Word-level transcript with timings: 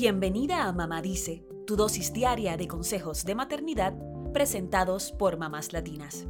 Bienvenida 0.00 0.68
a 0.68 0.72
Mamá 0.72 1.02
Dice, 1.02 1.44
tu 1.66 1.74
dosis 1.74 2.12
diaria 2.12 2.56
de 2.56 2.68
consejos 2.68 3.24
de 3.24 3.34
maternidad 3.34 3.94
presentados 4.32 5.10
por 5.10 5.38
mamás 5.38 5.72
latinas. 5.72 6.24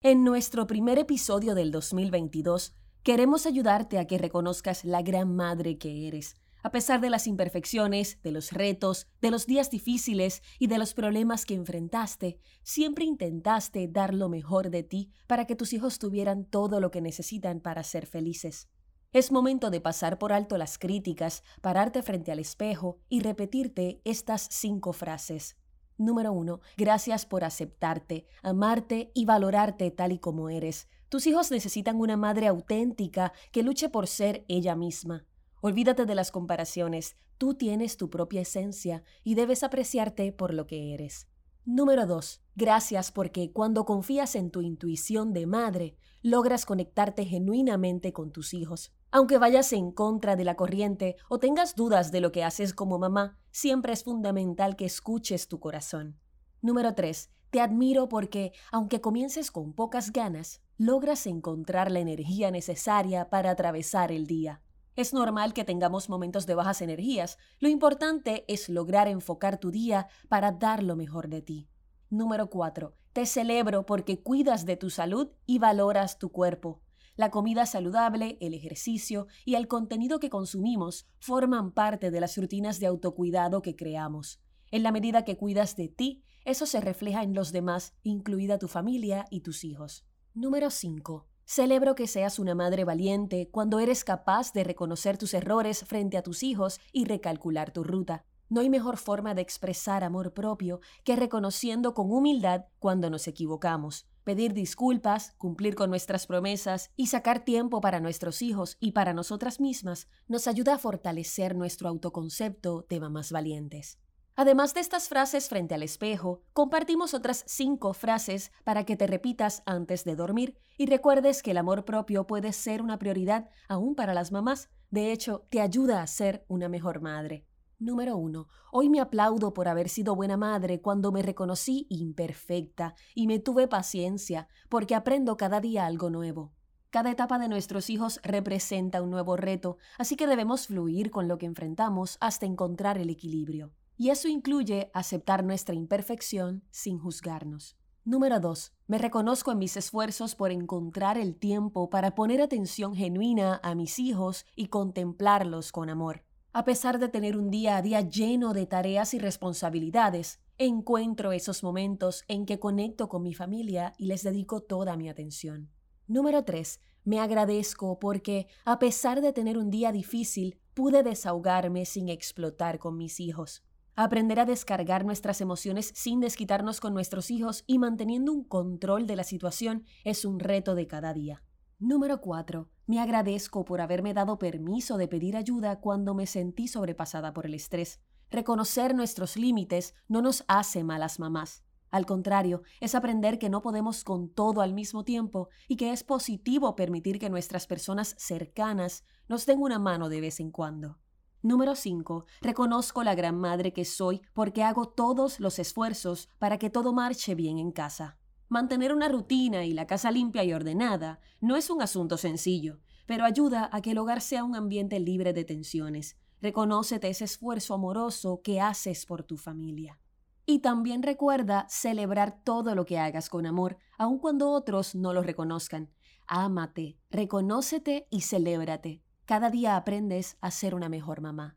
En 0.00 0.24
nuestro 0.24 0.66
primer 0.66 0.98
episodio 0.98 1.54
del 1.54 1.70
2022, 1.70 2.74
queremos 3.02 3.44
ayudarte 3.44 3.98
a 3.98 4.06
que 4.06 4.16
reconozcas 4.16 4.86
la 4.86 5.02
gran 5.02 5.36
madre 5.36 5.76
que 5.76 6.08
eres 6.08 6.40
a 6.62 6.70
pesar 6.70 7.00
de 7.00 7.10
las 7.10 7.26
imperfecciones, 7.26 8.18
de 8.22 8.32
los 8.32 8.52
retos, 8.52 9.06
de 9.20 9.30
los 9.30 9.46
días 9.46 9.70
difíciles 9.70 10.42
y 10.58 10.66
de 10.66 10.78
los 10.78 10.94
problemas 10.94 11.46
que 11.46 11.54
enfrentaste, 11.54 12.38
siempre 12.62 13.04
intentaste 13.04 13.88
dar 13.88 14.14
lo 14.14 14.28
mejor 14.28 14.70
de 14.70 14.82
ti 14.82 15.10
para 15.26 15.46
que 15.46 15.56
tus 15.56 15.72
hijos 15.72 15.98
tuvieran 15.98 16.44
todo 16.44 16.80
lo 16.80 16.90
que 16.90 17.00
necesitan 17.00 17.60
para 17.60 17.82
ser 17.82 18.06
felices. 18.06 18.68
Es 19.12 19.32
momento 19.32 19.70
de 19.70 19.80
pasar 19.80 20.18
por 20.18 20.32
alto 20.32 20.56
las 20.56 20.78
críticas, 20.78 21.42
pararte 21.62 22.00
frente 22.00 22.30
al 22.30 22.38
espejo 22.38 23.00
y 23.08 23.22
repetirte 23.22 24.00
estas 24.04 24.46
cinco 24.52 24.92
frases. 24.92 25.56
Número 25.98 26.32
uno, 26.32 26.60
gracias 26.76 27.26
por 27.26 27.42
aceptarte, 27.42 28.28
amarte 28.40 29.10
y 29.12 29.24
valorarte 29.24 29.90
tal 29.90 30.12
y 30.12 30.20
como 30.20 30.48
eres. 30.48 30.86
Tus 31.08 31.26
hijos 31.26 31.50
necesitan 31.50 31.96
una 31.96 32.16
madre 32.16 32.46
auténtica 32.46 33.32
que 33.50 33.64
luche 33.64 33.88
por 33.88 34.06
ser 34.06 34.44
ella 34.46 34.76
misma. 34.76 35.26
Olvídate 35.60 36.06
de 36.06 36.14
las 36.14 36.30
comparaciones, 36.30 37.16
tú 37.36 37.54
tienes 37.54 37.96
tu 37.96 38.10
propia 38.10 38.42
esencia 38.42 39.02
y 39.24 39.34
debes 39.34 39.64
apreciarte 39.64 40.30
por 40.30 40.54
lo 40.54 40.68
que 40.68 40.94
eres. 40.94 41.26
Número 41.64 42.06
2. 42.06 42.42
Gracias 42.54 43.10
porque 43.10 43.50
cuando 43.50 43.84
confías 43.84 44.36
en 44.36 44.52
tu 44.52 44.62
intuición 44.62 45.32
de 45.32 45.46
madre, 45.46 45.96
logras 46.22 46.64
conectarte 46.64 47.24
genuinamente 47.24 48.12
con 48.12 48.30
tus 48.30 48.54
hijos. 48.54 48.92
Aunque 49.12 49.38
vayas 49.38 49.72
en 49.72 49.90
contra 49.90 50.36
de 50.36 50.44
la 50.44 50.54
corriente 50.54 51.16
o 51.28 51.38
tengas 51.38 51.74
dudas 51.74 52.12
de 52.12 52.20
lo 52.20 52.30
que 52.30 52.44
haces 52.44 52.72
como 52.72 52.98
mamá, 52.98 53.38
siempre 53.50 53.92
es 53.92 54.04
fundamental 54.04 54.76
que 54.76 54.84
escuches 54.84 55.48
tu 55.48 55.58
corazón. 55.58 56.16
Número 56.62 56.94
3. 56.94 57.30
Te 57.50 57.60
admiro 57.60 58.08
porque, 58.08 58.52
aunque 58.70 59.00
comiences 59.00 59.50
con 59.50 59.72
pocas 59.72 60.12
ganas, 60.12 60.62
logras 60.78 61.26
encontrar 61.26 61.90
la 61.90 61.98
energía 61.98 62.52
necesaria 62.52 63.28
para 63.28 63.50
atravesar 63.50 64.12
el 64.12 64.28
día. 64.28 64.62
Es 64.94 65.12
normal 65.12 65.54
que 65.54 65.64
tengamos 65.64 66.08
momentos 66.08 66.46
de 66.46 66.54
bajas 66.54 66.80
energías. 66.80 67.38
Lo 67.58 67.68
importante 67.68 68.44
es 68.46 68.68
lograr 68.68 69.08
enfocar 69.08 69.58
tu 69.58 69.72
día 69.72 70.06
para 70.28 70.52
dar 70.52 70.84
lo 70.84 70.94
mejor 70.94 71.28
de 71.28 71.42
ti. 71.42 71.68
Número 72.10 72.48
4. 72.48 72.94
Te 73.12 73.26
celebro 73.26 73.86
porque 73.86 74.22
cuidas 74.22 74.64
de 74.66 74.76
tu 74.76 74.88
salud 74.88 75.30
y 75.46 75.58
valoras 75.58 76.18
tu 76.18 76.30
cuerpo. 76.30 76.80
La 77.16 77.30
comida 77.30 77.66
saludable, 77.66 78.38
el 78.40 78.54
ejercicio 78.54 79.26
y 79.44 79.54
el 79.54 79.68
contenido 79.68 80.20
que 80.20 80.30
consumimos 80.30 81.06
forman 81.18 81.72
parte 81.72 82.10
de 82.10 82.20
las 82.20 82.36
rutinas 82.36 82.80
de 82.80 82.86
autocuidado 82.86 83.62
que 83.62 83.76
creamos. 83.76 84.40
En 84.70 84.82
la 84.82 84.92
medida 84.92 85.24
que 85.24 85.36
cuidas 85.36 85.76
de 85.76 85.88
ti, 85.88 86.22
eso 86.44 86.66
se 86.66 86.80
refleja 86.80 87.22
en 87.22 87.34
los 87.34 87.52
demás, 87.52 87.94
incluida 88.02 88.58
tu 88.58 88.68
familia 88.68 89.26
y 89.30 89.40
tus 89.40 89.64
hijos. 89.64 90.06
Número 90.32 90.70
5. 90.70 91.26
Celebro 91.44 91.96
que 91.96 92.06
seas 92.06 92.38
una 92.38 92.54
madre 92.54 92.84
valiente 92.84 93.48
cuando 93.50 93.80
eres 93.80 94.04
capaz 94.04 94.52
de 94.52 94.62
reconocer 94.62 95.18
tus 95.18 95.34
errores 95.34 95.84
frente 95.84 96.16
a 96.16 96.22
tus 96.22 96.44
hijos 96.44 96.80
y 96.92 97.04
recalcular 97.04 97.72
tu 97.72 97.82
ruta. 97.82 98.24
No 98.48 98.60
hay 98.60 98.70
mejor 98.70 98.96
forma 98.96 99.34
de 99.34 99.42
expresar 99.42 100.02
amor 100.02 100.32
propio 100.32 100.80
que 101.04 101.16
reconociendo 101.16 101.94
con 101.94 102.10
humildad 102.10 102.66
cuando 102.78 103.10
nos 103.10 103.28
equivocamos. 103.28 104.09
Pedir 104.24 104.52
disculpas, 104.52 105.32
cumplir 105.38 105.74
con 105.74 105.90
nuestras 105.90 106.26
promesas 106.26 106.90
y 106.96 107.06
sacar 107.06 107.44
tiempo 107.44 107.80
para 107.80 108.00
nuestros 108.00 108.42
hijos 108.42 108.76
y 108.80 108.92
para 108.92 109.14
nosotras 109.14 109.60
mismas 109.60 110.08
nos 110.28 110.46
ayuda 110.46 110.74
a 110.74 110.78
fortalecer 110.78 111.56
nuestro 111.56 111.88
autoconcepto 111.88 112.86
de 112.88 113.00
mamás 113.00 113.32
valientes. 113.32 113.98
Además 114.36 114.72
de 114.72 114.80
estas 114.80 115.08
frases 115.08 115.48
frente 115.48 115.74
al 115.74 115.82
espejo, 115.82 116.42
compartimos 116.52 117.14
otras 117.14 117.44
cinco 117.46 117.92
frases 117.92 118.52
para 118.64 118.84
que 118.84 118.96
te 118.96 119.06
repitas 119.06 119.62
antes 119.66 120.04
de 120.04 120.16
dormir 120.16 120.56
y 120.78 120.86
recuerdes 120.86 121.42
que 121.42 121.50
el 121.50 121.58
amor 121.58 121.84
propio 121.84 122.26
puede 122.26 122.52
ser 122.52 122.80
una 122.80 122.98
prioridad 122.98 123.50
aún 123.68 123.94
para 123.94 124.14
las 124.14 124.32
mamás. 124.32 124.70
De 124.90 125.12
hecho, 125.12 125.46
te 125.50 125.60
ayuda 125.60 126.02
a 126.02 126.06
ser 126.06 126.44
una 126.48 126.68
mejor 126.68 127.00
madre. 127.02 127.49
Número 127.80 128.18
1. 128.18 128.46
Hoy 128.72 128.90
me 128.90 129.00
aplaudo 129.00 129.54
por 129.54 129.66
haber 129.66 129.88
sido 129.88 130.14
buena 130.14 130.36
madre 130.36 130.82
cuando 130.82 131.12
me 131.12 131.22
reconocí 131.22 131.86
imperfecta 131.88 132.94
y 133.14 133.26
me 133.26 133.38
tuve 133.38 133.68
paciencia, 133.68 134.48
porque 134.68 134.94
aprendo 134.94 135.38
cada 135.38 135.62
día 135.62 135.86
algo 135.86 136.10
nuevo. 136.10 136.52
Cada 136.90 137.10
etapa 137.10 137.38
de 137.38 137.48
nuestros 137.48 137.88
hijos 137.88 138.20
representa 138.22 139.00
un 139.00 139.08
nuevo 139.08 139.34
reto, 139.38 139.78
así 139.96 140.16
que 140.16 140.26
debemos 140.26 140.66
fluir 140.66 141.10
con 141.10 141.26
lo 141.26 141.38
que 141.38 141.46
enfrentamos 141.46 142.18
hasta 142.20 142.44
encontrar 142.44 142.98
el 142.98 143.08
equilibrio. 143.08 143.72
Y 143.96 144.10
eso 144.10 144.28
incluye 144.28 144.90
aceptar 144.92 145.42
nuestra 145.42 145.74
imperfección 145.74 146.62
sin 146.70 146.98
juzgarnos. 146.98 147.78
Número 148.04 148.40
2. 148.40 148.74
Me 148.88 148.98
reconozco 148.98 149.52
en 149.52 149.58
mis 149.58 149.78
esfuerzos 149.78 150.34
por 150.34 150.50
encontrar 150.50 151.16
el 151.16 151.34
tiempo 151.34 151.88
para 151.88 152.14
poner 152.14 152.42
atención 152.42 152.94
genuina 152.94 153.58
a 153.62 153.74
mis 153.74 153.98
hijos 153.98 154.44
y 154.54 154.66
contemplarlos 154.66 155.72
con 155.72 155.88
amor. 155.88 156.24
A 156.52 156.64
pesar 156.64 156.98
de 156.98 157.08
tener 157.08 157.36
un 157.36 157.48
día 157.48 157.76
a 157.76 157.82
día 157.82 158.00
lleno 158.00 158.52
de 158.54 158.66
tareas 158.66 159.14
y 159.14 159.20
responsabilidades, 159.20 160.40
encuentro 160.58 161.30
esos 161.30 161.62
momentos 161.62 162.24
en 162.26 162.44
que 162.44 162.58
conecto 162.58 163.08
con 163.08 163.22
mi 163.22 163.34
familia 163.34 163.92
y 163.98 164.06
les 164.06 164.24
dedico 164.24 164.60
toda 164.60 164.96
mi 164.96 165.08
atención. 165.08 165.70
Número 166.08 166.44
3. 166.44 166.80
Me 167.04 167.20
agradezco 167.20 168.00
porque, 168.00 168.48
a 168.64 168.80
pesar 168.80 169.20
de 169.20 169.32
tener 169.32 169.58
un 169.58 169.70
día 169.70 169.92
difícil, 169.92 170.58
pude 170.74 171.04
desahogarme 171.04 171.86
sin 171.86 172.08
explotar 172.08 172.80
con 172.80 172.96
mis 172.96 173.20
hijos. 173.20 173.62
Aprender 173.94 174.40
a 174.40 174.44
descargar 174.44 175.04
nuestras 175.04 175.40
emociones 175.40 175.92
sin 175.94 176.18
desquitarnos 176.18 176.80
con 176.80 176.94
nuestros 176.94 177.30
hijos 177.30 177.62
y 177.68 177.78
manteniendo 177.78 178.32
un 178.32 178.42
control 178.42 179.06
de 179.06 179.14
la 179.14 179.24
situación 179.24 179.84
es 180.02 180.24
un 180.24 180.40
reto 180.40 180.74
de 180.74 180.88
cada 180.88 181.14
día. 181.14 181.44
Número 181.78 182.20
4. 182.20 182.68
Me 182.90 182.98
agradezco 182.98 183.64
por 183.64 183.80
haberme 183.80 184.14
dado 184.14 184.36
permiso 184.36 184.96
de 184.96 185.06
pedir 185.06 185.36
ayuda 185.36 185.78
cuando 185.78 186.12
me 186.12 186.26
sentí 186.26 186.66
sobrepasada 186.66 187.32
por 187.32 187.46
el 187.46 187.54
estrés. 187.54 188.00
Reconocer 188.32 188.96
nuestros 188.96 189.36
límites 189.36 189.94
no 190.08 190.22
nos 190.22 190.44
hace 190.48 190.82
malas 190.82 191.20
mamás. 191.20 191.62
Al 191.92 192.04
contrario, 192.04 192.62
es 192.80 192.96
aprender 192.96 193.38
que 193.38 193.48
no 193.48 193.62
podemos 193.62 194.02
con 194.02 194.28
todo 194.28 194.60
al 194.60 194.74
mismo 194.74 195.04
tiempo 195.04 195.50
y 195.68 195.76
que 195.76 195.92
es 195.92 196.02
positivo 196.02 196.74
permitir 196.74 197.20
que 197.20 197.30
nuestras 197.30 197.68
personas 197.68 198.16
cercanas 198.18 199.04
nos 199.28 199.46
den 199.46 199.60
una 199.60 199.78
mano 199.78 200.08
de 200.08 200.20
vez 200.20 200.40
en 200.40 200.50
cuando. 200.50 200.98
Número 201.42 201.76
5. 201.76 202.24
Reconozco 202.40 203.04
la 203.04 203.14
gran 203.14 203.38
madre 203.38 203.72
que 203.72 203.84
soy 203.84 204.20
porque 204.34 204.64
hago 204.64 204.88
todos 204.88 205.38
los 205.38 205.60
esfuerzos 205.60 206.28
para 206.40 206.58
que 206.58 206.70
todo 206.70 206.92
marche 206.92 207.36
bien 207.36 207.58
en 207.58 207.70
casa. 207.70 208.19
Mantener 208.50 208.92
una 208.92 209.08
rutina 209.08 209.64
y 209.64 209.72
la 209.72 209.86
casa 209.86 210.10
limpia 210.10 210.42
y 210.42 210.52
ordenada 210.52 211.20
no 211.40 211.54
es 211.54 211.70
un 211.70 211.82
asunto 211.82 212.16
sencillo, 212.16 212.80
pero 213.06 213.24
ayuda 213.24 213.70
a 213.72 213.80
que 213.80 213.92
el 213.92 213.98
hogar 213.98 214.20
sea 214.20 214.42
un 214.42 214.56
ambiente 214.56 214.98
libre 214.98 215.32
de 215.32 215.44
tensiones. 215.44 216.18
Reconócete 216.42 217.08
ese 217.08 217.26
esfuerzo 217.26 217.74
amoroso 217.74 218.40
que 218.42 218.60
haces 218.60 219.06
por 219.06 219.22
tu 219.22 219.36
familia. 219.36 220.00
Y 220.46 220.58
también 220.58 221.04
recuerda 221.04 221.66
celebrar 221.68 222.42
todo 222.42 222.74
lo 222.74 222.86
que 222.86 222.98
hagas 222.98 223.30
con 223.30 223.46
amor, 223.46 223.78
aun 223.96 224.18
cuando 224.18 224.50
otros 224.50 224.96
no 224.96 225.14
lo 225.14 225.22
reconozcan. 225.22 225.92
Ámate, 226.26 226.98
reconócete 227.08 228.08
y 228.10 228.22
celébrate. 228.22 229.00
Cada 229.26 229.50
día 229.50 229.76
aprendes 229.76 230.38
a 230.40 230.50
ser 230.50 230.74
una 230.74 230.88
mejor 230.88 231.20
mamá. 231.20 231.56